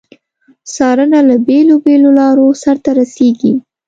[0.73, 3.53] څارنه له بیلو بېلو لارو سرته رسیږي.